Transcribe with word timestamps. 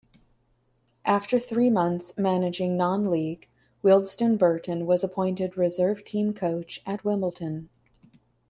After 1.05 1.37
three 1.39 1.69
months 1.69 2.13
managing 2.17 2.75
non-league 2.75 3.47
Wealdstone 3.83 4.35
Burton 4.35 4.87
was 4.87 5.03
appointed 5.03 5.55
reserve 5.57 6.03
team 6.03 6.33
coach 6.33 6.81
at 6.87 7.05
Wimbledon. 7.05 7.69